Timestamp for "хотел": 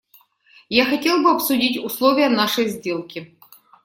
0.85-1.21